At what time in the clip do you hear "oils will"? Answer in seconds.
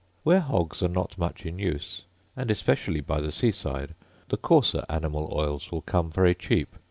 5.31-5.81